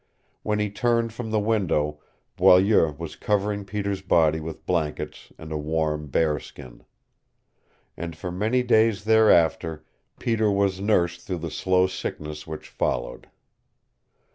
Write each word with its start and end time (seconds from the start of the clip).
When 0.41 0.57
he 0.57 0.71
turned 0.71 1.13
from 1.13 1.29
the 1.29 1.39
window 1.39 1.99
Boileau 2.35 2.91
was 2.97 3.15
covering 3.15 3.63
Peter's 3.65 4.01
body 4.01 4.39
with 4.39 4.65
blankets 4.65 5.31
and 5.37 5.51
a 5.51 5.59
warm 5.59 6.07
bear 6.07 6.39
skin. 6.39 6.83
And 7.95 8.15
for 8.15 8.31
many 8.31 8.63
days 8.63 9.03
thereafter 9.03 9.85
Peter 10.17 10.49
was 10.49 10.81
nursed 10.81 11.27
through 11.27 11.37
the 11.37 11.51
slow 11.51 11.85
sickness 11.85 12.47
which 12.47 12.67
followed. 12.67 13.29